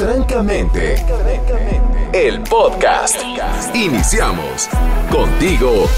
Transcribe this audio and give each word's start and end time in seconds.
Francamente, 0.00 0.96
el 2.14 2.40
podcast. 2.44 3.20
Iniciamos 3.74 4.66
contigo, 5.12 5.90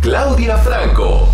Claudia 0.00 0.58
Franco. 0.58 1.28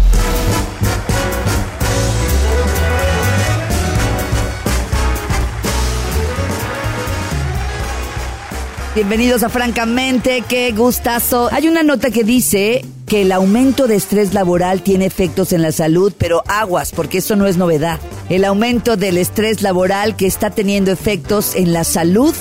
Bienvenidos 8.98 9.44
a 9.44 9.48
Francamente, 9.48 10.42
qué 10.48 10.72
gustazo. 10.72 11.48
Hay 11.52 11.68
una 11.68 11.84
nota 11.84 12.10
que 12.10 12.24
dice 12.24 12.84
que 13.06 13.22
el 13.22 13.30
aumento 13.30 13.86
de 13.86 13.94
estrés 13.94 14.34
laboral 14.34 14.82
tiene 14.82 15.06
efectos 15.06 15.52
en 15.52 15.62
la 15.62 15.70
salud, 15.70 16.12
pero 16.18 16.42
aguas, 16.48 16.90
porque 16.90 17.18
eso 17.18 17.36
no 17.36 17.46
es 17.46 17.56
novedad. 17.56 18.00
El 18.28 18.44
aumento 18.44 18.96
del 18.96 19.16
estrés 19.18 19.62
laboral 19.62 20.16
que 20.16 20.26
está 20.26 20.50
teniendo 20.50 20.90
efectos 20.90 21.54
en 21.54 21.72
la 21.72 21.84
salud 21.84 22.34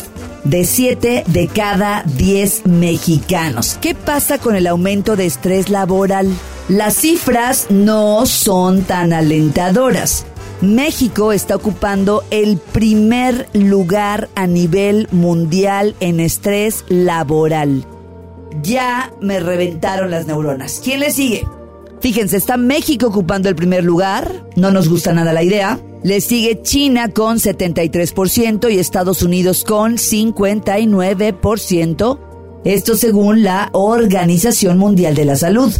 de 0.45 0.65
7 0.65 1.25
de 1.27 1.47
cada 1.47 2.01
10 2.17 2.65
mexicanos. 2.65 3.77
¿Qué 3.79 3.93
pasa 3.93 4.39
con 4.39 4.55
el 4.55 4.65
aumento 4.65 5.15
de 5.15 5.27
estrés 5.27 5.69
laboral? 5.69 6.27
Las 6.69 6.95
cifras 6.95 7.67
no 7.69 8.25
son 8.25 8.81
tan 8.81 9.13
alentadoras. 9.13 10.25
México 10.61 11.33
está 11.33 11.55
ocupando 11.55 12.23
el 12.31 12.57
primer 12.57 13.47
lugar 13.53 14.27
a 14.33 14.47
nivel 14.47 15.07
mundial 15.11 15.93
en 15.99 16.19
estrés 16.19 16.83
laboral. 16.89 17.85
Ya 18.63 19.13
me 19.21 19.39
reventaron 19.39 20.09
las 20.09 20.25
neuronas. 20.25 20.81
¿Quién 20.83 21.01
le 21.01 21.11
sigue? 21.11 21.45
Fíjense, 21.99 22.37
está 22.37 22.57
México 22.57 23.05
ocupando 23.07 23.49
el 23.49 23.55
primer 23.55 23.83
lugar. 23.83 24.47
No 24.55 24.71
nos 24.71 24.89
gusta 24.89 25.13
nada 25.13 25.31
la 25.31 25.43
idea. 25.43 25.79
Le 26.03 26.21
sigue 26.21 26.63
China 26.63 27.09
con 27.09 27.37
73% 27.37 28.71
y 28.71 28.79
Estados 28.79 29.21
Unidos 29.21 29.63
con 29.63 29.97
59%. 29.97 32.19
Esto 32.65 32.95
según 32.95 33.43
la 33.43 33.69
Organización 33.73 34.79
Mundial 34.79 35.13
de 35.13 35.25
la 35.25 35.35
Salud. 35.35 35.71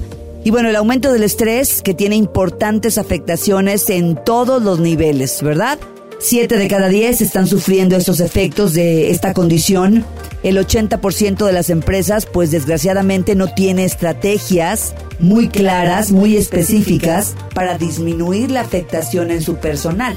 Y 0.47 0.49
bueno, 0.49 0.69
el 0.69 0.77
aumento 0.77 1.11
del 1.11 1.23
estrés 1.23 1.81
que 1.81 1.93
tiene 1.93 2.15
importantes 2.15 2.97
afectaciones 2.97 3.89
en 3.89 4.15
todos 4.15 4.63
los 4.63 4.79
niveles, 4.79 5.41
¿verdad? 5.43 5.77
Siete 6.19 6.55
de 6.55 6.69
cada 6.69 6.87
diez 6.87 7.19
están 7.19 7.47
sufriendo 7.47 7.97
estos 7.97 8.21
efectos 8.21 8.73
de 8.73 9.11
esta 9.11 9.33
condición. 9.33 10.05
El 10.43 10.57
80% 10.57 11.45
de 11.45 11.51
las 11.51 11.69
empresas, 11.69 12.25
pues 12.25 12.49
desgraciadamente 12.49 13.35
no 13.35 13.53
tiene 13.53 13.83
estrategias 13.83 14.95
muy 15.19 15.49
claras, 15.49 16.13
muy 16.13 16.37
específicas 16.37 17.35
para 17.53 17.77
disminuir 17.77 18.49
la 18.49 18.61
afectación 18.61 19.31
en 19.31 19.41
su 19.41 19.55
personal. 19.57 20.15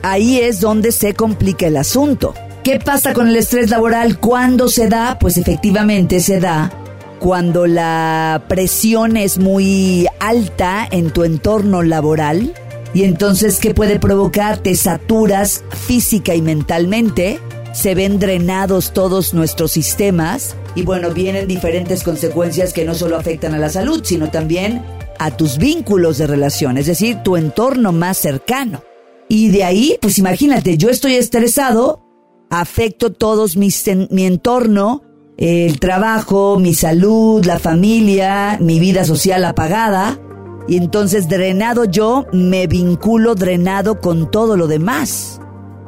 Ahí 0.00 0.38
es 0.38 0.60
donde 0.60 0.90
se 0.90 1.12
complica 1.12 1.66
el 1.66 1.76
asunto. 1.76 2.32
¿Qué 2.64 2.78
pasa 2.78 3.12
con 3.12 3.28
el 3.28 3.36
estrés 3.36 3.68
laboral? 3.68 4.20
¿Cuándo 4.20 4.68
se 4.68 4.88
da? 4.88 5.18
Pues 5.20 5.36
efectivamente 5.36 6.20
se 6.20 6.40
da 6.40 6.72
cuando 7.18 7.66
la 7.66 8.44
presión 8.48 9.16
es 9.16 9.38
muy 9.38 10.06
alta 10.20 10.86
en 10.90 11.10
tu 11.10 11.24
entorno 11.24 11.82
laboral 11.82 12.54
y 12.94 13.04
entonces 13.04 13.58
¿qué 13.58 13.74
puede 13.74 13.98
provocar? 13.98 14.58
Te 14.58 14.74
saturas 14.74 15.64
física 15.70 16.34
y 16.34 16.42
mentalmente, 16.42 17.40
se 17.72 17.94
ven 17.94 18.18
drenados 18.18 18.92
todos 18.92 19.34
nuestros 19.34 19.72
sistemas 19.72 20.56
y 20.74 20.82
bueno, 20.82 21.10
vienen 21.10 21.46
diferentes 21.46 22.02
consecuencias 22.02 22.72
que 22.72 22.84
no 22.84 22.94
solo 22.94 23.16
afectan 23.16 23.54
a 23.54 23.58
la 23.58 23.68
salud, 23.68 24.02
sino 24.04 24.30
también 24.30 24.82
a 25.18 25.36
tus 25.36 25.58
vínculos 25.58 26.18
de 26.18 26.26
relación, 26.26 26.76
es 26.76 26.86
decir, 26.86 27.16
tu 27.22 27.36
entorno 27.36 27.92
más 27.92 28.18
cercano. 28.18 28.82
Y 29.28 29.48
de 29.48 29.64
ahí, 29.64 29.98
pues 30.00 30.18
imagínate, 30.18 30.76
yo 30.76 30.88
estoy 30.88 31.14
estresado, 31.14 32.02
afecto 32.50 33.12
todos 33.12 33.56
mi 33.56 34.26
entorno, 34.26 35.02
el 35.38 35.78
trabajo, 35.80 36.58
mi 36.58 36.74
salud, 36.74 37.44
la 37.44 37.58
familia, 37.58 38.58
mi 38.60 38.80
vida 38.80 39.04
social 39.04 39.44
apagada. 39.44 40.18
Y 40.68 40.76
entonces 40.76 41.28
drenado 41.28 41.84
yo 41.84 42.26
me 42.32 42.66
vinculo 42.66 43.34
drenado 43.34 44.00
con 44.00 44.30
todo 44.30 44.56
lo 44.56 44.66
demás. 44.66 45.40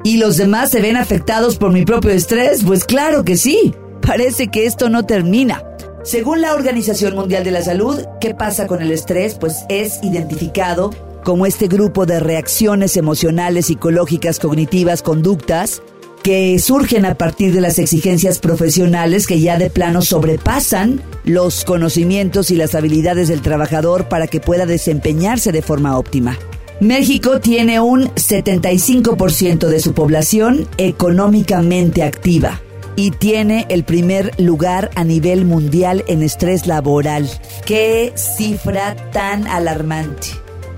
¿Y 0.04 0.18
los 0.18 0.36
demás 0.36 0.70
se 0.70 0.80
ven 0.80 0.96
afectados 0.96 1.56
por 1.56 1.72
mi 1.72 1.84
propio 1.84 2.10
estrés? 2.10 2.62
Pues 2.64 2.84
claro 2.84 3.24
que 3.24 3.36
sí. 3.36 3.74
Parece 4.00 4.48
que 4.48 4.66
esto 4.66 4.88
no 4.88 5.04
termina. 5.04 5.62
Según 6.04 6.40
la 6.40 6.54
Organización 6.54 7.16
Mundial 7.16 7.42
de 7.42 7.50
la 7.50 7.62
Salud, 7.62 7.98
¿qué 8.20 8.34
pasa 8.34 8.66
con 8.66 8.80
el 8.80 8.92
estrés? 8.92 9.34
Pues 9.34 9.64
es 9.68 9.98
identificado 10.02 10.90
como 11.24 11.44
este 11.44 11.66
grupo 11.66 12.06
de 12.06 12.20
reacciones 12.20 12.96
emocionales, 12.96 13.66
psicológicas, 13.66 14.38
cognitivas, 14.38 15.02
conductas 15.02 15.82
que 16.28 16.58
surgen 16.58 17.06
a 17.06 17.14
partir 17.14 17.54
de 17.54 17.62
las 17.62 17.78
exigencias 17.78 18.38
profesionales 18.38 19.26
que 19.26 19.40
ya 19.40 19.56
de 19.56 19.70
plano 19.70 20.02
sobrepasan 20.02 21.00
los 21.24 21.64
conocimientos 21.64 22.50
y 22.50 22.56
las 22.56 22.74
habilidades 22.74 23.28
del 23.28 23.40
trabajador 23.40 24.10
para 24.10 24.26
que 24.26 24.38
pueda 24.38 24.66
desempeñarse 24.66 25.52
de 25.52 25.62
forma 25.62 25.96
óptima. 25.96 26.38
México 26.80 27.40
tiene 27.40 27.80
un 27.80 28.08
75% 28.08 29.68
de 29.68 29.80
su 29.80 29.94
población 29.94 30.68
económicamente 30.76 32.02
activa 32.02 32.60
y 32.94 33.10
tiene 33.10 33.64
el 33.70 33.84
primer 33.84 34.38
lugar 34.38 34.90
a 34.96 35.04
nivel 35.04 35.46
mundial 35.46 36.04
en 36.08 36.22
estrés 36.22 36.66
laboral. 36.66 37.26
¡Qué 37.64 38.12
cifra 38.16 38.96
tan 39.12 39.46
alarmante! 39.46 40.28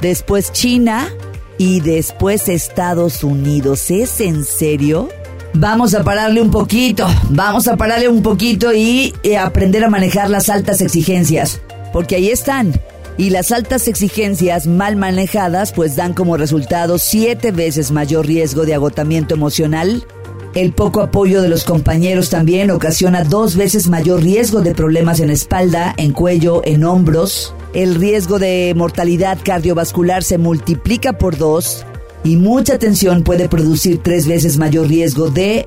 Después 0.00 0.52
China 0.52 1.12
y 1.58 1.80
después 1.80 2.48
Estados 2.48 3.24
Unidos. 3.24 3.90
¿Es 3.90 4.20
en 4.20 4.44
serio? 4.44 5.08
Vamos 5.54 5.94
a 5.94 6.04
pararle 6.04 6.40
un 6.40 6.50
poquito, 6.52 7.08
vamos 7.28 7.66
a 7.66 7.76
pararle 7.76 8.08
un 8.08 8.22
poquito 8.22 8.72
y 8.72 9.12
eh, 9.24 9.36
aprender 9.36 9.82
a 9.82 9.90
manejar 9.90 10.30
las 10.30 10.48
altas 10.48 10.80
exigencias, 10.80 11.60
porque 11.92 12.14
ahí 12.14 12.30
están. 12.30 12.72
Y 13.18 13.30
las 13.30 13.50
altas 13.50 13.88
exigencias 13.88 14.68
mal 14.68 14.94
manejadas 14.94 15.72
pues 15.72 15.96
dan 15.96 16.14
como 16.14 16.36
resultado 16.36 16.98
siete 16.98 17.50
veces 17.50 17.90
mayor 17.90 18.26
riesgo 18.26 18.64
de 18.64 18.74
agotamiento 18.74 19.34
emocional. 19.34 20.06
El 20.54 20.72
poco 20.72 21.02
apoyo 21.02 21.42
de 21.42 21.48
los 21.48 21.64
compañeros 21.64 22.30
también 22.30 22.70
ocasiona 22.70 23.24
dos 23.24 23.56
veces 23.56 23.88
mayor 23.88 24.22
riesgo 24.22 24.62
de 24.62 24.74
problemas 24.74 25.18
en 25.18 25.30
espalda, 25.30 25.94
en 25.96 26.12
cuello, 26.12 26.62
en 26.64 26.84
hombros. 26.84 27.54
El 27.74 27.96
riesgo 27.96 28.38
de 28.38 28.72
mortalidad 28.76 29.38
cardiovascular 29.44 30.22
se 30.22 30.38
multiplica 30.38 31.12
por 31.12 31.36
dos 31.36 31.84
y 32.24 32.36
mucha 32.36 32.78
tensión 32.78 33.22
puede 33.24 33.48
producir 33.48 34.02
tres 34.02 34.26
veces 34.26 34.58
mayor 34.58 34.88
riesgo 34.88 35.30
de 35.30 35.66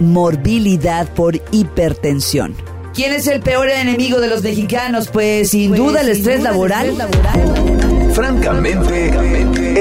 morbilidad 0.00 1.08
por 1.14 1.40
hipertensión. 1.50 2.54
¿Quién 2.94 3.12
es 3.12 3.26
el 3.26 3.40
peor 3.40 3.70
enemigo 3.70 4.20
de 4.20 4.28
los 4.28 4.42
mexicanos? 4.42 5.08
Pues 5.08 5.50
sin 5.50 5.70
pues, 5.70 5.80
duda 5.80 6.00
el 6.02 6.10
estrés 6.10 6.42
laboral. 6.42 6.94
Francamente, 8.12 9.10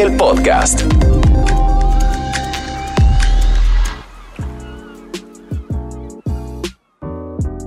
el 0.01 0.15
podcast. 0.15 0.81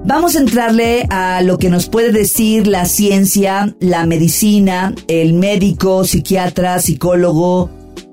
Vamos 0.06 0.36
a 0.36 0.38
entrarle 0.38 1.06
a 1.10 1.40
lo 1.42 1.58
que 1.58 1.70
nos 1.70 1.88
puede 1.88 2.12
decir 2.12 2.66
la 2.66 2.84
ciencia, 2.84 3.74
la 3.80 4.04
medicina, 4.06 4.94
el 5.08 5.32
médico, 5.32 6.04
psiquiatra, 6.04 6.78
psicólogo, 6.78 7.70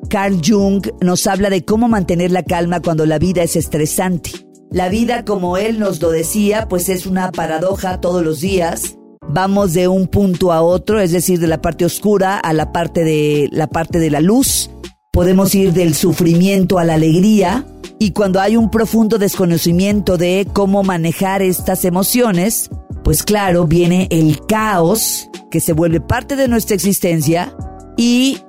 Carl 0.10 0.42
Jung 0.46 0.86
nos 1.02 1.28
habla 1.28 1.50
de 1.50 1.64
cómo 1.64 1.88
mantener 1.88 2.32
la 2.32 2.44
calma 2.44 2.82
cuando 2.82 3.06
la 3.06 3.20
vida 3.20 3.44
es 3.44 3.56
estresante. 3.56 4.32
La 4.72 4.90
vida, 4.90 5.26
como 5.26 5.58
él 5.58 5.80
nos 5.80 6.02
lo 6.02 6.12
decía, 6.12 6.68
pues 6.70 6.90
es 6.90 7.06
una 7.06 7.32
paradoja 7.32 8.00
todos 8.00 8.24
los 8.24 8.40
días. 8.40 8.98
Vamos 9.28 9.74
de 9.74 9.88
un 9.88 10.08
punto 10.08 10.52
a 10.52 10.62
otro, 10.62 11.00
es 11.00 11.12
decir, 11.12 11.40
de 11.40 11.48
la 11.48 11.62
parte 11.62 11.86
oscura 11.86 12.38
a 12.38 12.54
la 12.54 12.72
parte 12.72 13.04
de 13.04 13.50
la 13.52 13.68
parte 13.68 14.00
de 14.00 14.10
la 14.10 14.22
luz. 14.22 14.70
Podemos 15.12 15.54
ir 15.56 15.74
del 15.74 15.94
sufrimiento 15.94 16.80
a 16.80 16.86
la 16.86 16.94
alegría 16.94 17.66
y 18.00 18.12
cuando 18.12 18.40
hay 18.40 18.58
un 18.58 18.72
profundo 18.72 19.18
desconocimiento 19.18 20.18
de 20.18 20.48
cómo 20.52 20.84
manejar 20.84 21.42
estas 21.42 21.86
emociones, 21.86 22.70
pues 23.04 23.24
claro, 23.24 23.68
viene 23.68 24.08
el 24.10 24.40
caos 24.46 25.30
que 25.50 25.60
se 25.60 25.74
vuelve 25.74 26.00
parte 26.00 26.36
de 26.36 26.48
nuestra 26.48 26.76
existencia 26.76 27.56
y 27.98 28.40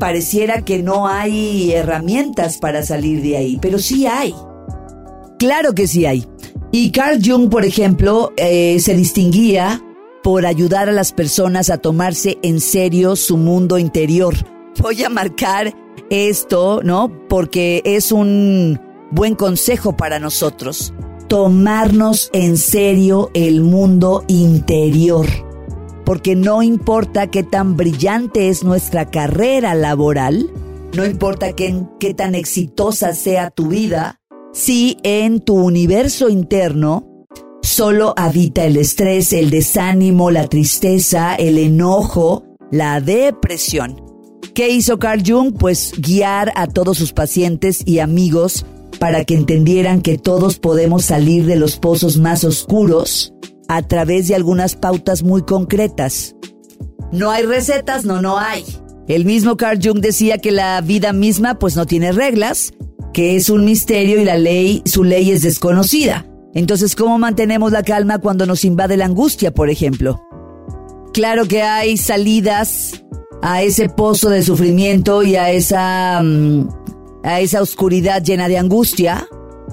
pareciera 0.00 0.62
que 0.62 0.82
no 0.82 1.06
hay 1.06 1.70
herramientas 1.72 2.58
para 2.58 2.82
salir 2.82 3.22
de 3.22 3.36
ahí, 3.36 3.58
pero 3.62 3.78
sí 3.78 4.06
hay. 4.06 4.34
Claro 5.38 5.72
que 5.72 5.86
sí 5.86 6.06
hay. 6.06 6.26
Y 6.72 6.90
Carl 6.90 7.20
Jung, 7.24 7.48
por 7.48 7.64
ejemplo, 7.64 8.32
eh, 8.36 8.80
se 8.80 8.94
distinguía 8.94 9.80
por 10.24 10.44
ayudar 10.44 10.88
a 10.88 10.92
las 10.92 11.12
personas 11.12 11.70
a 11.70 11.78
tomarse 11.78 12.38
en 12.42 12.60
serio 12.60 13.14
su 13.14 13.36
mundo 13.36 13.78
interior. 13.78 14.34
Voy 14.80 15.04
a 15.04 15.08
marcar 15.08 15.72
esto, 16.10 16.80
¿no? 16.82 17.12
Porque 17.28 17.80
es 17.84 18.10
un 18.10 18.80
buen 19.12 19.36
consejo 19.36 19.96
para 19.96 20.18
nosotros. 20.18 20.92
Tomarnos 21.28 22.30
en 22.32 22.56
serio 22.56 23.30
el 23.34 23.60
mundo 23.60 24.24
interior 24.26 25.26
porque 26.10 26.34
no 26.34 26.60
importa 26.60 27.28
qué 27.28 27.44
tan 27.44 27.76
brillante 27.76 28.48
es 28.48 28.64
nuestra 28.64 29.12
carrera 29.12 29.76
laboral, 29.76 30.50
no 30.92 31.06
importa 31.06 31.52
qué, 31.52 31.86
tan 32.16 32.34
exitosa 32.34 33.14
sea 33.14 33.50
tu 33.50 33.68
vida, 33.68 34.18
si 34.52 34.96
en 35.04 35.38
tu 35.38 35.54
universo 35.54 36.28
interno 36.28 37.26
solo 37.62 38.12
habita 38.16 38.64
el 38.64 38.76
estrés, 38.76 39.32
el 39.32 39.50
desánimo, 39.50 40.32
la 40.32 40.48
tristeza, 40.48 41.36
el 41.36 41.58
enojo, 41.58 42.42
la 42.72 43.00
depresión. 43.00 44.02
¿Qué 44.52 44.68
hizo 44.68 44.98
Carl 44.98 45.22
Jung? 45.24 45.56
Pues 45.56 45.92
guiar 45.96 46.52
a 46.56 46.66
todos 46.66 46.98
sus 46.98 47.12
pacientes 47.12 47.86
y 47.86 48.00
amigos 48.00 48.66
para 48.98 49.24
que 49.24 49.36
entendieran 49.36 50.02
que 50.02 50.18
todos 50.18 50.58
podemos 50.58 51.04
salir 51.04 51.46
de 51.46 51.54
los 51.54 51.76
pozos 51.76 52.16
más 52.16 52.42
oscuros 52.42 53.32
a 53.70 53.82
través 53.82 54.26
de 54.26 54.34
algunas 54.34 54.74
pautas 54.74 55.22
muy 55.22 55.42
concretas. 55.42 56.34
No 57.12 57.30
hay 57.30 57.44
recetas, 57.44 58.04
no, 58.04 58.20
no 58.20 58.36
hay. 58.36 58.64
El 59.06 59.24
mismo 59.24 59.56
Carl 59.56 59.78
Jung 59.80 60.00
decía 60.00 60.38
que 60.38 60.50
la 60.50 60.80
vida 60.80 61.12
misma 61.12 61.56
pues 61.56 61.76
no 61.76 61.86
tiene 61.86 62.10
reglas, 62.10 62.72
que 63.12 63.36
es 63.36 63.48
un 63.48 63.64
misterio 63.64 64.20
y 64.20 64.24
la 64.24 64.38
ley, 64.38 64.82
su 64.86 65.04
ley 65.04 65.30
es 65.30 65.42
desconocida. 65.42 66.26
Entonces, 66.52 66.96
¿cómo 66.96 67.16
mantenemos 67.18 67.70
la 67.70 67.84
calma 67.84 68.18
cuando 68.18 68.44
nos 68.44 68.64
invade 68.64 68.96
la 68.96 69.04
angustia, 69.04 69.54
por 69.54 69.70
ejemplo? 69.70 70.20
Claro 71.12 71.46
que 71.46 71.62
hay 71.62 71.96
salidas 71.96 73.04
a 73.40 73.62
ese 73.62 73.88
pozo 73.88 74.30
de 74.30 74.42
sufrimiento 74.42 75.22
y 75.22 75.36
a 75.36 75.52
esa, 75.52 76.20
mm, 76.24 76.68
a 77.22 77.38
esa 77.38 77.62
oscuridad 77.62 78.20
llena 78.20 78.48
de 78.48 78.58
angustia. 78.58 79.28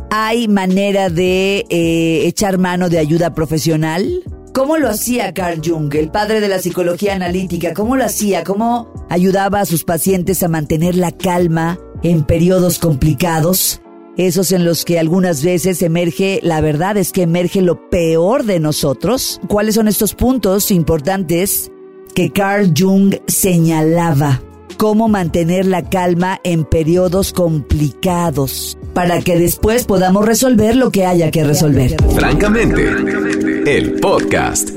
Hay 0.10 0.48
manera 0.48 1.10
de 1.10 1.66
eh, 1.70 2.28
echar 2.28 2.58
mano 2.58 2.90
de 2.90 3.00
ayuda 3.00 3.34
profesional. 3.34 4.24
¿Cómo 4.54 4.78
lo 4.78 4.90
hacía 4.90 5.34
Carl 5.34 5.62
Jung, 5.64 5.94
el 5.94 6.10
padre 6.10 6.42
de 6.42 6.48
la 6.48 6.60
psicología 6.60 7.14
analítica? 7.14 7.74
¿Cómo 7.74 7.96
lo 7.96 8.06
hacía? 8.06 8.44
¿Cómo 8.44 8.92
ayudaba 9.10 9.60
a 9.60 9.66
sus 9.66 9.84
pacientes 9.84 10.42
a 10.44 10.48
mantener 10.48 10.96
la 10.96 11.12
calma 11.12 11.78
en 12.04 12.24
periodos 12.24 12.80
complicados? 12.80 13.82
esos 14.18 14.52
en 14.52 14.66
los 14.66 14.84
que 14.84 15.00
algunas 15.00 15.44
veces 15.44 15.82
emerge, 15.84 16.40
la 16.42 16.60
verdad 16.60 16.98
es 16.98 17.12
que 17.12 17.22
emerge 17.22 17.62
lo 17.62 17.90
peor 17.90 18.46
de 18.46 18.60
nosotros. 18.60 19.40
¿Cuáles 19.48 19.76
son 19.76 19.88
estos 19.88 20.16
puntos 20.16 20.72
importantes 20.72 21.72
que 22.16 22.32
Carl 22.32 22.74
Jung 22.76 23.16
señalaba? 23.28 24.42
Cómo 24.76 25.08
mantener 25.08 25.66
la 25.66 25.90
calma 25.90 26.40
en 26.44 26.66
periodos 26.66 27.32
complicados 27.32 28.78
para 28.94 29.22
que 29.22 29.40
después 29.40 29.86
podamos 29.86 30.26
resolver 30.26 30.76
lo 30.76 30.92
que 30.92 31.06
haya 31.06 31.32
que 31.32 31.44
resolver. 31.44 31.96
Francamente, 32.14 32.90
el 33.66 33.94
podcast. 33.94 34.72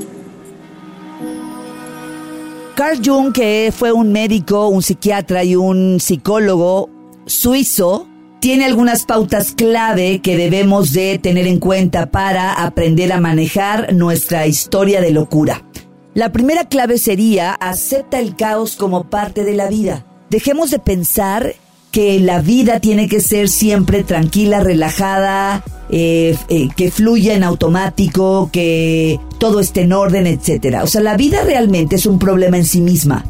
Carl 2.75 2.99
Jung, 3.03 3.33
que 3.33 3.71
fue 3.75 3.91
un 3.91 4.11
médico, 4.11 4.67
un 4.69 4.81
psiquiatra 4.81 5.43
y 5.43 5.55
un 5.55 5.99
psicólogo 5.99 6.89
suizo, 7.27 8.07
tiene 8.39 8.65
algunas 8.65 9.05
pautas 9.05 9.53
clave 9.55 10.19
que 10.19 10.35
debemos 10.35 10.93
de 10.93 11.19
tener 11.19 11.45
en 11.45 11.59
cuenta 11.59 12.09
para 12.09 12.53
aprender 12.53 13.13
a 13.13 13.21
manejar 13.21 13.93
nuestra 13.93 14.47
historia 14.47 14.99
de 14.99 15.11
locura. 15.11 15.63
La 16.13 16.33
primera 16.33 16.65
clave 16.65 16.97
sería 16.97 17.53
acepta 17.53 18.19
el 18.19 18.35
caos 18.35 18.75
como 18.75 19.05
parte 19.05 19.45
de 19.45 19.53
la 19.53 19.69
vida. 19.69 20.05
Dejemos 20.29 20.69
de 20.69 20.79
pensar 20.79 21.55
que 21.91 22.19
la 22.19 22.41
vida 22.41 22.81
tiene 22.81 23.07
que 23.07 23.21
ser 23.21 23.47
siempre 23.47 24.03
tranquila, 24.03 24.59
relajada, 24.59 25.63
eh, 25.89 26.35
eh, 26.49 26.67
que 26.75 26.91
fluya 26.91 27.33
en 27.33 27.43
automático, 27.43 28.49
que 28.51 29.21
todo 29.39 29.61
esté 29.61 29.83
en 29.83 29.93
orden, 29.93 30.27
etc. 30.27 30.79
O 30.83 30.87
sea, 30.87 30.99
la 30.99 31.15
vida 31.15 31.43
realmente 31.45 31.95
es 31.95 32.05
un 32.05 32.19
problema 32.19 32.57
en 32.57 32.65
sí 32.65 32.81
misma. 32.81 33.23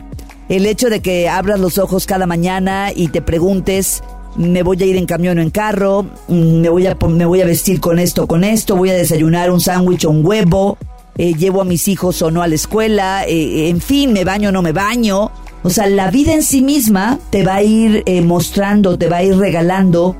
El 0.49 0.65
hecho 0.65 0.89
de 0.89 1.01
que 1.01 1.29
abras 1.29 1.59
los 1.59 1.77
ojos 1.77 2.07
cada 2.07 2.25
mañana 2.25 2.91
y 2.95 3.09
te 3.09 3.21
preguntes 3.21 4.01
me 4.35 4.63
voy 4.63 4.81
a 4.81 4.85
ir 4.85 4.95
en 4.95 5.05
camión 5.05 5.37
o 5.37 5.41
en 5.41 5.49
carro, 5.49 6.03
mm, 6.27 6.61
me 6.61 6.69
voy 6.69 6.87
a, 6.87 6.95
me 6.95 7.25
voy 7.25 7.41
a 7.41 7.45
vestir 7.45 7.79
con 7.79 7.99
esto, 7.99 8.27
con 8.27 8.43
esto, 8.43 8.75
voy 8.75 8.89
a 8.89 8.93
desayunar 8.93 9.51
un 9.51 9.59
sándwich 9.59 10.05
o 10.05 10.09
un 10.09 10.25
huevo, 10.25 10.77
eh, 11.17 11.33
llevo 11.33 11.61
a 11.61 11.65
mis 11.65 11.87
hijos 11.87 12.21
o 12.21 12.31
no 12.31 12.41
a 12.41 12.47
la 12.47 12.55
escuela, 12.55 13.25
eh, 13.25 13.69
en 13.69 13.81
fin, 13.81 14.13
me 14.13 14.23
baño 14.23 14.49
o 14.49 14.51
no 14.51 14.61
me 14.61 14.71
baño. 14.71 15.31
O 15.63 15.69
sea, 15.69 15.87
la 15.87 16.09
vida 16.09 16.33
en 16.33 16.43
sí 16.43 16.61
misma 16.61 17.19
te 17.29 17.43
va 17.43 17.55
a 17.55 17.63
ir 17.63 18.03
eh, 18.05 18.21
mostrando, 18.21 18.97
te 18.97 19.09
va 19.09 19.17
a 19.17 19.23
ir 19.23 19.37
regalando 19.37 20.15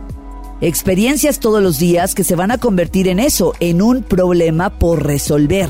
experiencias 0.62 1.40
todos 1.40 1.64
los 1.64 1.80
días 1.80 2.14
que 2.14 2.24
se 2.24 2.36
van 2.36 2.52
a 2.52 2.60
convertir 2.60 3.08
en 3.08 3.20
eso, 3.20 3.54
en 3.60 3.82
un 3.82 4.04
problema 4.04 4.70
por 4.70 5.06
resolver. 5.06 5.70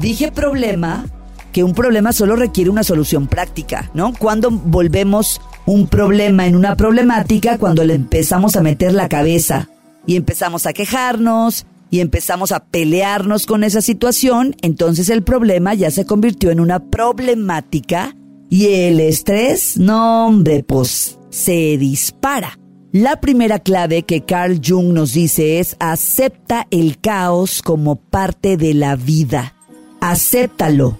Dije 0.00 0.32
problema, 0.32 1.04
que 1.52 1.62
un 1.62 1.74
problema 1.74 2.12
solo 2.12 2.34
requiere 2.34 2.70
una 2.70 2.82
solución 2.82 3.26
práctica, 3.26 3.90
¿no? 3.92 4.14
Cuando 4.14 4.50
volvemos 4.50 5.40
un 5.66 5.86
problema 5.86 6.46
en 6.46 6.56
una 6.56 6.76
problemática 6.76 7.58
cuando 7.58 7.84
le 7.84 7.94
empezamos 7.94 8.56
a 8.56 8.62
meter 8.62 8.94
la 8.94 9.08
cabeza 9.08 9.68
y 10.06 10.16
empezamos 10.16 10.66
a 10.66 10.72
quejarnos 10.72 11.66
y 11.92 12.00
empezamos 12.00 12.52
a 12.52 12.64
pelearnos 12.64 13.44
con 13.44 13.64
esa 13.64 13.82
situación, 13.82 14.56
entonces 14.62 15.10
el 15.10 15.22
problema 15.22 15.74
ya 15.74 15.90
se 15.90 16.06
convirtió 16.06 16.50
en 16.50 16.58
una 16.58 16.88
problemática 16.88 18.16
y 18.48 18.68
el 18.68 18.98
estrés, 18.98 19.76
no 19.76 20.26
hombre, 20.26 20.64
pues 20.64 21.18
se 21.28 21.76
dispara. 21.76 22.58
La 22.92 23.20
primera 23.20 23.58
clave 23.58 24.04
que 24.04 24.22
Carl 24.22 24.58
Jung 24.66 24.94
nos 24.94 25.12
dice 25.12 25.60
es 25.60 25.76
acepta 25.80 26.66
el 26.70 26.98
caos 26.98 27.60
como 27.60 27.96
parte 27.96 28.56
de 28.56 28.72
la 28.72 28.96
vida. 28.96 29.54
Acéptalo, 30.00 30.98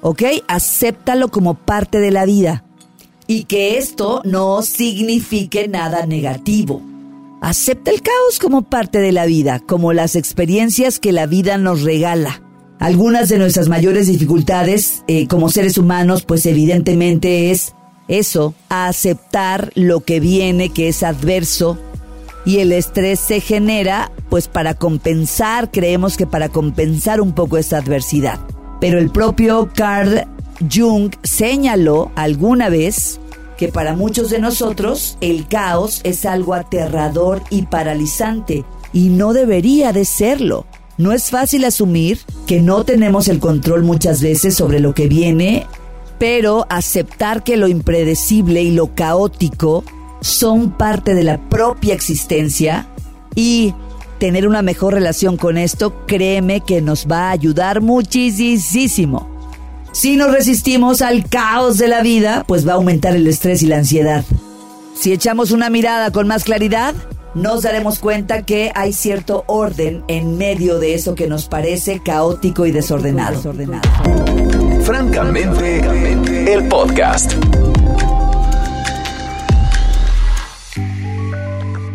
¿ok? 0.00 0.22
Acéptalo 0.48 1.28
como 1.28 1.52
parte 1.52 2.00
de 2.00 2.12
la 2.12 2.24
vida 2.24 2.64
y 3.26 3.44
que 3.44 3.76
esto 3.76 4.22
no 4.24 4.62
signifique 4.62 5.68
nada 5.68 6.06
negativo. 6.06 6.89
Acepta 7.40 7.90
el 7.90 8.02
caos 8.02 8.38
como 8.38 8.62
parte 8.62 8.98
de 8.98 9.12
la 9.12 9.24
vida, 9.24 9.60
como 9.60 9.94
las 9.94 10.14
experiencias 10.14 10.98
que 10.98 11.12
la 11.12 11.26
vida 11.26 11.56
nos 11.56 11.82
regala. 11.82 12.42
Algunas 12.78 13.30
de 13.30 13.38
nuestras 13.38 13.68
mayores 13.68 14.06
dificultades 14.08 15.04
eh, 15.06 15.26
como 15.26 15.48
seres 15.48 15.78
humanos, 15.78 16.22
pues 16.22 16.44
evidentemente 16.44 17.50
es 17.50 17.74
eso, 18.08 18.54
aceptar 18.68 19.72
lo 19.74 20.00
que 20.00 20.20
viene, 20.20 20.68
que 20.68 20.88
es 20.88 21.02
adverso, 21.02 21.78
y 22.44 22.58
el 22.58 22.72
estrés 22.72 23.20
se 23.20 23.40
genera, 23.40 24.12
pues 24.28 24.48
para 24.48 24.74
compensar, 24.74 25.70
creemos 25.70 26.16
que 26.16 26.26
para 26.26 26.50
compensar 26.50 27.20
un 27.20 27.32
poco 27.32 27.56
esa 27.56 27.78
adversidad. 27.78 28.38
Pero 28.80 28.98
el 28.98 29.10
propio 29.10 29.70
Carl 29.74 30.26
Jung 30.70 31.14
señaló 31.22 32.10
alguna 32.16 32.68
vez 32.68 33.20
que 33.60 33.68
para 33.68 33.94
muchos 33.94 34.30
de 34.30 34.38
nosotros 34.38 35.18
el 35.20 35.46
caos 35.46 36.00
es 36.02 36.24
algo 36.24 36.54
aterrador 36.54 37.42
y 37.50 37.66
paralizante 37.66 38.64
y 38.94 39.10
no 39.10 39.34
debería 39.34 39.92
de 39.92 40.06
serlo. 40.06 40.64
No 40.96 41.12
es 41.12 41.28
fácil 41.28 41.66
asumir 41.66 42.20
que 42.46 42.62
no 42.62 42.84
tenemos 42.84 43.28
el 43.28 43.38
control 43.38 43.82
muchas 43.82 44.22
veces 44.22 44.54
sobre 44.54 44.80
lo 44.80 44.94
que 44.94 45.08
viene, 45.08 45.66
pero 46.18 46.66
aceptar 46.70 47.44
que 47.44 47.58
lo 47.58 47.68
impredecible 47.68 48.62
y 48.62 48.70
lo 48.70 48.94
caótico 48.94 49.84
son 50.22 50.70
parte 50.70 51.14
de 51.14 51.24
la 51.24 51.38
propia 51.50 51.92
existencia 51.92 52.88
y 53.34 53.74
tener 54.18 54.48
una 54.48 54.62
mejor 54.62 54.94
relación 54.94 55.36
con 55.36 55.58
esto, 55.58 56.06
créeme 56.06 56.62
que 56.62 56.80
nos 56.80 57.06
va 57.06 57.28
a 57.28 57.32
ayudar 57.32 57.82
muchísimo. 57.82 59.29
Si 59.92 60.16
nos 60.16 60.30
resistimos 60.30 61.02
al 61.02 61.28
caos 61.28 61.76
de 61.78 61.88
la 61.88 62.02
vida, 62.02 62.44
pues 62.46 62.66
va 62.66 62.72
a 62.72 62.76
aumentar 62.76 63.16
el 63.16 63.26
estrés 63.26 63.62
y 63.62 63.66
la 63.66 63.78
ansiedad. 63.78 64.24
Si 64.94 65.12
echamos 65.12 65.50
una 65.50 65.68
mirada 65.68 66.12
con 66.12 66.28
más 66.28 66.44
claridad, 66.44 66.94
nos 67.34 67.62
daremos 67.62 67.98
cuenta 67.98 68.42
que 68.42 68.70
hay 68.74 68.92
cierto 68.92 69.44
orden 69.48 70.04
en 70.06 70.38
medio 70.38 70.78
de 70.78 70.94
eso 70.94 71.14
que 71.14 71.26
nos 71.26 71.46
parece 71.46 72.00
caótico 72.04 72.66
y 72.66 72.70
desordenado. 72.70 73.42
Francamente, 74.84 75.80
el 76.52 76.68
podcast. 76.68 77.32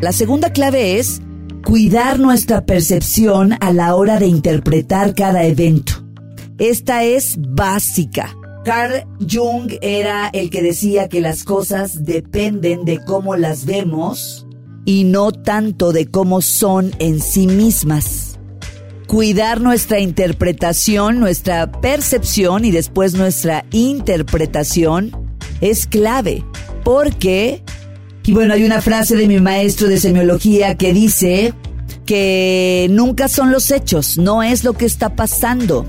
La 0.01 0.11
segunda 0.11 0.51
clave 0.51 0.99
es 0.99 1.21
cuidar 1.63 2.19
nuestra 2.19 2.65
percepción 2.65 3.55
a 3.59 3.71
la 3.71 3.95
hora 3.95 4.19
de 4.19 4.27
interpretar 4.27 5.15
cada 5.15 5.45
evento. 5.45 5.94
Esta 6.57 7.03
es 7.03 7.35
básica. 7.37 8.33
Carl 8.63 9.05
Jung 9.29 9.73
era 9.81 10.29
el 10.29 10.49
que 10.49 10.63
decía 10.63 11.09
que 11.09 11.19
las 11.19 11.43
cosas 11.43 12.05
dependen 12.05 12.85
de 12.85 13.03
cómo 13.03 13.35
las 13.35 13.65
vemos 13.65 14.47
y 14.85 15.03
no 15.03 15.33
tanto 15.33 15.91
de 15.91 16.07
cómo 16.07 16.41
son 16.41 16.93
en 16.99 17.19
sí 17.19 17.45
mismas. 17.47 18.39
Cuidar 19.05 19.59
nuestra 19.59 19.99
interpretación, 19.99 21.19
nuestra 21.19 21.71
percepción 21.71 22.63
y 22.63 22.71
después 22.71 23.13
nuestra 23.15 23.65
interpretación 23.71 25.11
es 25.59 25.85
clave 25.85 26.45
porque, 26.85 27.63
y 28.23 28.33
bueno, 28.33 28.53
hay 28.53 28.63
una 28.63 28.81
frase 28.81 29.17
de 29.17 29.27
mi 29.27 29.41
maestro 29.41 29.89
de 29.89 29.99
semiología 29.99 30.75
que 30.75 30.93
dice 30.93 31.53
que 32.05 32.87
nunca 32.89 33.27
son 33.27 33.51
los 33.51 33.71
hechos, 33.71 34.17
no 34.17 34.41
es 34.41 34.63
lo 34.63 34.73
que 34.73 34.85
está 34.85 35.15
pasando 35.15 35.85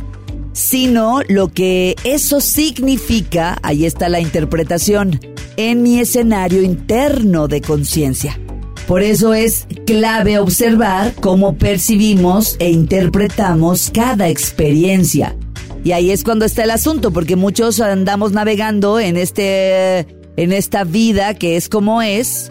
sino 0.57 1.21
lo 1.29 1.49
que 1.49 1.97
eso 2.03 2.41
significa, 2.41 3.59
ahí 3.63 3.85
está 3.85 4.09
la 4.09 4.21
interpretación, 4.21 5.21
en 5.59 5.83
mi 5.83 6.01
escenario 6.01 6.63
interno 6.63 7.47
de 7.47 7.61
conciencia. 7.61 8.41
Por 8.89 9.03
eso 9.03 9.35
es 9.35 9.67
clave 9.87 10.39
observar 10.39 11.13
cómo 11.17 11.59
percibimos 11.59 12.57
e 12.59 12.71
interpretamos 12.71 13.91
cada 13.93 14.31
experiencia. 14.31 15.37
Y 15.85 15.93
ahí 15.93 16.11
es 16.11 16.25
cuando 16.25 16.47
está 16.47 16.65
el 16.65 16.71
asunto, 16.71 17.11
porque 17.11 17.37
muchos 17.37 17.79
andamos 17.81 18.33
navegando 18.33 18.99
en 18.99 19.19
este 19.19 20.07
en 20.39 20.53
esta 20.53 20.85
vida 20.85 21.35
que 21.35 21.57
es 21.57 21.69
como 21.69 22.01
es, 22.01 22.51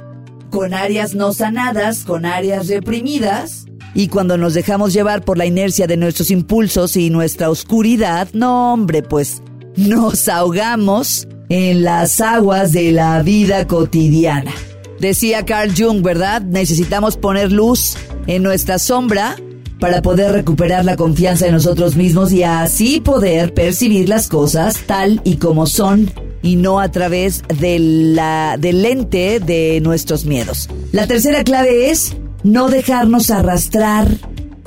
con 0.52 0.76
áreas 0.76 1.16
no 1.16 1.34
sanadas, 1.34 2.04
con 2.04 2.26
áreas 2.26 2.68
reprimidas, 2.68 3.66
y 3.96 4.10
cuando 4.10 4.38
nos 4.38 4.54
dejamos 4.54 4.94
llevar 4.94 5.24
por 5.24 5.38
la 5.38 5.46
inercia 5.46 5.88
de 5.88 5.98
nuestros 5.98 6.30
impulsos 6.30 6.98
y 6.98 7.10
nuestra 7.10 7.50
oscuridad, 7.50 8.28
no 8.34 8.74
hombre, 8.74 9.02
pues 9.02 9.42
nos 9.78 10.28
ahogamos 10.28 11.28
en 11.48 11.84
las 11.84 12.20
aguas 12.20 12.74
de 12.74 12.92
la 12.92 13.24
vida 13.24 13.66
cotidiana. 13.66 14.52
Decía 15.00 15.46
Carl 15.46 15.72
Jung, 15.76 16.02
¿verdad? 16.04 16.42
Necesitamos 16.42 17.16
poner 17.16 17.52
luz 17.52 17.96
en 18.28 18.44
nuestra 18.44 18.80
sombra 18.80 19.38
para 19.80 20.02
poder 20.02 20.32
recuperar 20.34 20.84
la 20.84 20.98
confianza 20.98 21.48
en 21.48 21.54
nosotros 21.54 21.96
mismos 21.96 22.34
y 22.34 22.44
así 22.44 23.00
poder 23.00 23.54
percibir 23.54 24.10
las 24.10 24.28
cosas 24.28 24.80
tal 24.86 25.22
y 25.24 25.38
como 25.38 25.68
son 25.68 26.12
y 26.42 26.58
no 26.58 26.80
a 26.80 26.92
través 26.92 27.44
de 27.60 27.80
la, 27.80 28.58
del 28.60 28.82
lente 28.82 29.40
de 29.40 29.80
nuestros 29.82 30.26
miedos. 30.26 30.70
La 30.92 31.08
tercera 31.08 31.44
clave 31.44 31.90
es 31.90 32.16
no 32.46 32.70
dejarnos 32.70 33.32
arrastrar, 33.32 34.08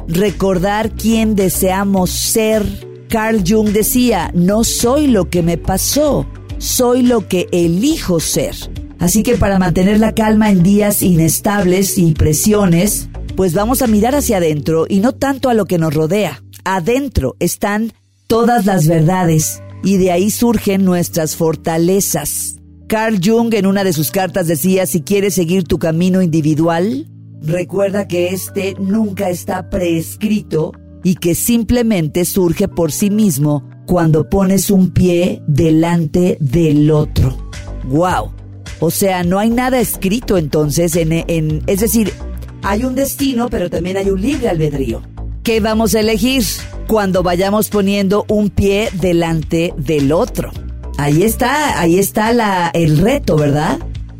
recordar 0.08 0.90
quién 0.90 1.36
deseamos 1.36 2.10
ser. 2.10 2.66
Carl 3.08 3.44
Jung 3.46 3.68
decía, 3.68 4.32
no 4.34 4.64
soy 4.64 5.06
lo 5.06 5.30
que 5.30 5.42
me 5.44 5.58
pasó, 5.58 6.26
soy 6.58 7.02
lo 7.02 7.28
que 7.28 7.46
elijo 7.52 8.18
ser. 8.18 8.56
Así 8.98 9.22
que 9.22 9.36
para 9.36 9.60
mantener 9.60 10.00
la 10.00 10.12
calma 10.12 10.50
en 10.50 10.64
días 10.64 11.02
inestables 11.02 11.98
y 11.98 12.14
presiones, 12.14 13.10
pues 13.36 13.54
vamos 13.54 13.80
a 13.80 13.86
mirar 13.86 14.16
hacia 14.16 14.38
adentro 14.38 14.86
y 14.88 14.98
no 14.98 15.12
tanto 15.12 15.48
a 15.48 15.54
lo 15.54 15.64
que 15.64 15.78
nos 15.78 15.94
rodea. 15.94 16.42
Adentro 16.64 17.36
están 17.38 17.92
todas 18.26 18.66
las 18.66 18.88
verdades 18.88 19.62
y 19.84 19.98
de 19.98 20.10
ahí 20.10 20.32
surgen 20.32 20.84
nuestras 20.84 21.36
fortalezas. 21.36 22.56
Carl 22.88 23.20
Jung 23.24 23.54
en 23.54 23.66
una 23.66 23.84
de 23.84 23.92
sus 23.92 24.10
cartas 24.10 24.48
decía, 24.48 24.84
si 24.86 25.02
quieres 25.02 25.34
seguir 25.34 25.62
tu 25.62 25.78
camino 25.78 26.22
individual, 26.22 27.06
recuerda 27.42 28.08
que 28.08 28.28
este 28.28 28.74
nunca 28.78 29.30
está 29.30 29.70
prescrito 29.70 30.72
y 31.02 31.16
que 31.16 31.34
simplemente 31.34 32.24
surge 32.24 32.68
por 32.68 32.92
sí 32.92 33.10
mismo 33.10 33.68
cuando 33.86 34.28
pones 34.28 34.70
un 34.70 34.90
pie 34.90 35.42
delante 35.46 36.36
del 36.40 36.90
otro. 36.90 37.36
¡Wow! 37.84 38.32
O 38.80 38.90
sea, 38.90 39.24
no 39.24 39.38
hay 39.38 39.50
nada 39.50 39.80
escrito 39.80 40.36
entonces 40.36 40.94
en, 40.96 41.12
en 41.12 41.62
es 41.66 41.80
decir, 41.80 42.12
hay 42.62 42.84
un 42.84 42.94
destino, 42.94 43.48
pero 43.48 43.70
también 43.70 43.96
hay 43.96 44.10
un 44.10 44.20
libre 44.20 44.48
albedrío. 44.48 45.02
¿Qué 45.42 45.60
vamos 45.60 45.94
a 45.94 46.00
elegir 46.00 46.44
cuando 46.86 47.22
vayamos 47.22 47.70
poniendo 47.70 48.26
un 48.28 48.50
pie 48.50 48.90
delante 49.00 49.72
del 49.76 50.12
otro? 50.12 50.50
Ahí 50.98 51.22
está, 51.22 51.80
ahí 51.80 51.98
está 51.98 52.32
la, 52.32 52.70
el 52.74 52.98
reto, 52.98 53.36
¿verdad? 53.36 53.78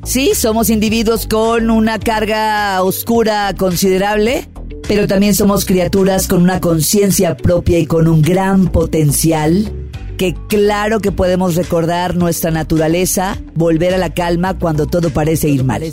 Sí, 0.09 0.33
somos 0.35 0.71
individuos 0.71 1.27
con 1.27 1.69
una 1.69 1.99
carga 1.99 2.83
oscura 2.83 3.53
considerable, 3.55 4.49
pero 4.89 5.07
también 5.07 5.35
somos 5.35 5.67
criaturas 5.67 6.27
con 6.29 6.41
una 6.41 6.61
conciencia 6.61 7.37
propia 7.37 7.79
y 7.79 7.85
con 7.85 8.09
un 8.09 8.23
gran 8.23 8.69
potencial 8.69 9.71
que 10.17 10.35
claro 10.49 11.01
que 11.01 11.13
podemos 11.13 11.57
recordar 11.57 12.17
nuestra 12.17 12.51
naturaleza, 12.51 13.37
volver 13.55 13.93
a 13.93 13.99
la 13.99 14.15
calma 14.15 14.59
cuando 14.59 14.87
todo 14.87 15.11
parece 15.11 15.51
ir 15.51 15.63
mal. 15.63 15.93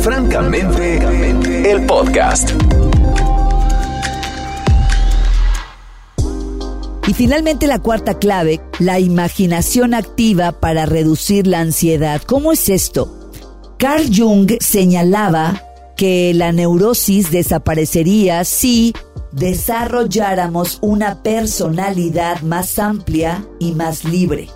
Francamente, 0.00 1.70
el 1.70 1.86
podcast. 1.86 2.50
Y 7.06 7.12
finalmente 7.12 7.66
la 7.66 7.80
cuarta 7.80 8.18
clave, 8.18 8.60
la 8.78 8.98
imaginación 8.98 9.92
activa 9.92 10.52
para 10.52 10.86
reducir 10.86 11.46
la 11.46 11.60
ansiedad. 11.60 12.22
¿Cómo 12.22 12.52
es 12.52 12.68
esto? 12.70 13.30
Carl 13.78 14.04
Jung 14.14 14.52
señalaba 14.60 15.62
que 15.96 16.32
la 16.34 16.52
neurosis 16.52 17.30
desaparecería 17.30 18.44
si 18.44 18.94
desarrolláramos 19.32 20.78
una 20.80 21.22
personalidad 21.22 22.40
más 22.40 22.78
amplia 22.78 23.46
y 23.58 23.72
más 23.72 24.04
libre. 24.04 24.48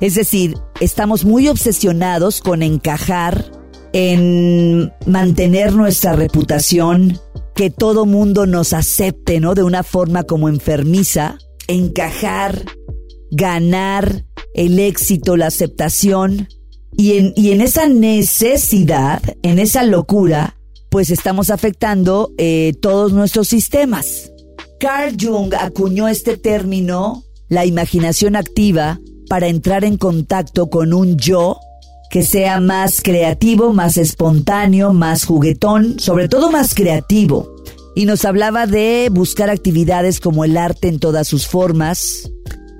Es 0.00 0.14
decir, 0.14 0.56
estamos 0.80 1.24
muy 1.24 1.48
obsesionados 1.48 2.40
con 2.40 2.62
encajar, 2.62 3.50
en 3.92 4.92
mantener 5.06 5.72
nuestra 5.72 6.14
reputación, 6.14 7.18
que 7.54 7.70
todo 7.70 8.04
mundo 8.04 8.44
nos 8.44 8.72
acepte, 8.72 9.40
¿no? 9.40 9.54
De 9.54 9.62
una 9.62 9.84
forma 9.84 10.24
como 10.24 10.48
enfermiza, 10.48 11.38
encajar, 11.68 12.64
ganar 13.30 14.24
el 14.54 14.78
éxito, 14.78 15.36
la 15.36 15.46
aceptación. 15.46 16.48
Y 16.96 17.18
en, 17.18 17.32
y 17.36 17.50
en 17.50 17.60
esa 17.60 17.88
necesidad, 17.88 19.22
en 19.42 19.58
esa 19.58 19.82
locura, 19.82 20.56
pues 20.90 21.10
estamos 21.10 21.50
afectando 21.50 22.32
eh, 22.38 22.72
todos 22.80 23.12
nuestros 23.12 23.48
sistemas. 23.48 24.30
Carl 24.78 25.16
Jung 25.20 25.52
acuñó 25.54 26.06
este 26.08 26.36
término, 26.36 27.24
la 27.48 27.66
imaginación 27.66 28.36
activa, 28.36 29.00
para 29.28 29.48
entrar 29.48 29.84
en 29.84 29.96
contacto 29.96 30.70
con 30.70 30.92
un 30.92 31.16
yo 31.16 31.58
que 32.10 32.22
sea 32.22 32.60
más 32.60 33.00
creativo, 33.02 33.72
más 33.72 33.96
espontáneo, 33.96 34.92
más 34.92 35.24
juguetón, 35.24 35.98
sobre 35.98 36.28
todo 36.28 36.48
más 36.48 36.74
creativo. 36.74 37.56
Y 37.94 38.06
nos 38.06 38.24
hablaba 38.24 38.66
de 38.66 39.08
buscar 39.12 39.50
actividades 39.50 40.20
como 40.20 40.44
el 40.44 40.56
arte 40.56 40.88
en 40.88 40.98
todas 40.98 41.28
sus 41.28 41.46
formas, 41.46 42.30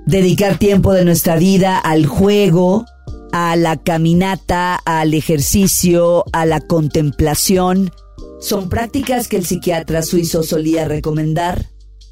dedicar 0.05 0.57
tiempo 0.57 0.93
de 0.93 1.05
nuestra 1.05 1.37
vida 1.37 1.77
al 1.77 2.05
juego, 2.05 2.85
a 3.31 3.55
la 3.55 3.77
caminata, 3.77 4.75
al 4.75 5.13
ejercicio, 5.13 6.25
a 6.33 6.45
la 6.45 6.61
contemplación. 6.61 7.91
Son 8.39 8.69
prácticas 8.69 9.27
que 9.27 9.37
el 9.37 9.45
psiquiatra 9.45 10.01
suizo 10.01 10.43
solía 10.43 10.85
recomendar. 10.85 11.65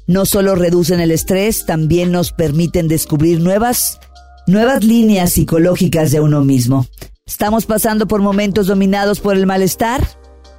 No 0.06 0.26
solo 0.26 0.54
reducen 0.54 1.00
el 1.00 1.10
estrés, 1.10 1.64
también 1.64 2.12
nos 2.12 2.32
permiten 2.32 2.88
descubrir 2.88 3.40
nuevas, 3.40 4.00
nuevas 4.46 4.84
líneas 4.84 5.32
psicológicas 5.32 6.10
de 6.10 6.20
uno 6.20 6.44
mismo. 6.44 6.86
¿Estamos 7.26 7.64
pasando 7.64 8.06
por 8.06 8.20
momentos 8.20 8.66
dominados 8.66 9.20
por 9.20 9.34
el 9.34 9.46
malestar? 9.46 10.06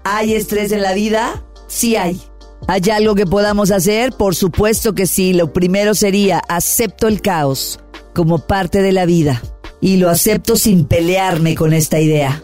¿Hay 0.03 0.33
estrés 0.33 0.71
en 0.71 0.81
la 0.81 0.93
vida? 0.93 1.45
Sí 1.67 1.95
hay. 1.95 2.19
¿Hay 2.67 2.81
algo 2.91 3.13
que 3.15 3.25
podamos 3.25 3.71
hacer? 3.71 4.11
Por 4.13 4.35
supuesto 4.35 4.93
que 4.93 5.05
sí. 5.05 5.33
Lo 5.33 5.53
primero 5.53 5.93
sería 5.93 6.39
acepto 6.47 7.07
el 7.07 7.21
caos 7.21 7.79
como 8.13 8.39
parte 8.39 8.81
de 8.81 8.91
la 8.91 9.05
vida. 9.05 9.41
Y 9.81 9.97
lo 9.97 10.09
acepto 10.09 10.55
sin 10.55 10.85
pelearme 10.85 11.53
con 11.55 11.73
esta 11.73 11.99
idea. 11.99 12.43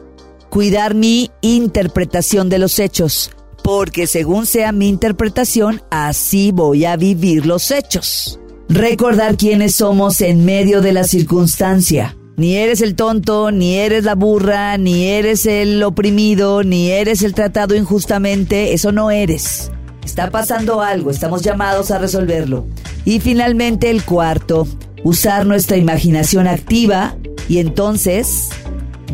Cuidar 0.49 0.93
mi 0.93 1.31
interpretación 1.41 2.49
de 2.49 2.59
los 2.59 2.77
hechos. 2.77 3.31
Porque 3.63 4.05
según 4.05 4.45
sea 4.45 4.71
mi 4.71 4.89
interpretación, 4.89 5.81
así 5.89 6.51
voy 6.51 6.85
a 6.85 6.97
vivir 6.97 7.45
los 7.45 7.71
hechos. 7.71 8.39
Recordar 8.69 9.37
quiénes 9.37 9.75
somos 9.75 10.21
en 10.21 10.45
medio 10.45 10.81
de 10.81 10.93
la 10.93 11.03
circunstancia 11.03 12.15
ni 12.41 12.55
eres 12.55 12.81
el 12.81 12.95
tonto, 12.95 13.51
ni 13.51 13.75
eres 13.75 14.03
la 14.03 14.15
burra, 14.15 14.75
ni 14.79 15.05
eres 15.05 15.45
el 15.45 15.83
oprimido, 15.83 16.63
ni 16.63 16.89
eres 16.89 17.21
el 17.21 17.35
tratado 17.35 17.75
injustamente. 17.75 18.73
Eso 18.73 18.91
no 18.91 19.11
eres. 19.11 19.71
Está 20.03 20.29
pasando 20.29 20.81
algo, 20.81 21.11
estamos 21.11 21.41
llamados 21.41 21.91
a 21.91 21.99
resolverlo. 21.99 22.65
Y 23.05 23.19
finalmente 23.19 23.89
el 23.89 24.03
cuarto, 24.03 24.67
usar 25.03 25.45
nuestra 25.45 25.77
imaginación 25.77 26.47
activa 26.47 27.15
y 27.47 27.59
entonces 27.59 28.49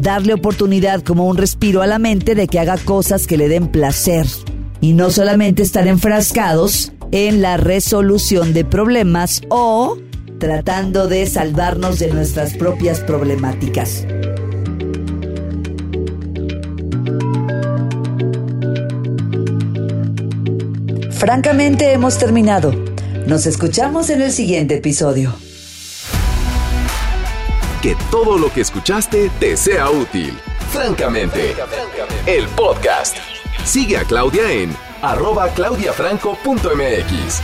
darle 0.02 0.34
oportunidad 0.34 1.02
como 1.02 1.28
un 1.28 1.38
respiro 1.38 1.82
a 1.82 1.88
la 1.88 2.00
mente 2.00 2.36
de 2.36 2.48
que 2.48 2.60
haga 2.60 2.78
cosas 2.78 3.28
que 3.28 3.38
le 3.38 3.50
den 3.50 3.68
placer. 3.68 4.28
Y 4.80 4.94
no 4.94 5.10
solamente 5.10 5.64
estar 5.64 5.88
enfrascados 5.88 6.92
en 7.12 7.42
la 7.42 7.58
resolución 7.58 8.54
de 8.54 8.66
problemas 8.66 9.42
o 9.50 9.98
tratando 10.40 11.08
de 11.08 11.26
salvarnos 11.26 12.00
de 12.00 12.14
nuestras 12.14 12.54
propias 12.54 13.00
problemáticas. 13.00 14.06
Francamente 21.18 21.92
hemos 21.94 22.20
terminado. 22.20 22.72
Nos 23.26 23.48
escuchamos 23.48 24.12
en 24.12 24.22
el 24.22 24.32
siguiente 24.32 24.76
episodio. 24.76 25.34
Que 27.82 27.98
todo 28.12 28.38
lo 28.38 28.54
que 28.54 28.62
escuchaste 28.62 29.32
te 29.40 29.58
sea 29.58 29.90
útil. 29.90 30.38
Francamente, 30.72 31.56
el 32.28 32.48
podcast. 32.50 33.18
Sigue 33.66 33.98
a 33.98 34.04
Claudia 34.04 34.52
en 34.52 34.76
arroba 35.02 35.48
claudiafranco.mx. 35.50 37.42